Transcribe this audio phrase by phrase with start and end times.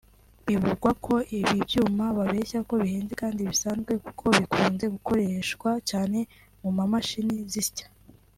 [0.47, 6.19] Bivugwa ko ibi byuma babeshya ko bihenze kandi bisanzwe kuko bikunze gukoreshwa cyane
[6.61, 7.85] mu mamashini zisya